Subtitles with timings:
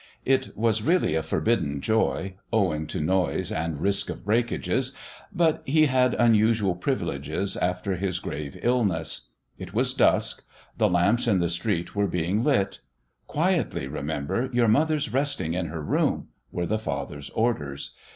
[0.25, 4.93] It was really a forbidden joy, owing to noise and risk of breakages,
[5.31, 9.29] but he had unusual privileges after his grave illness.
[9.59, 10.43] It was dusk.
[10.75, 12.79] The lamps in the street were being lit.
[13.27, 17.95] "Quietly, remember; your mother's resting in her room," were the father's orders.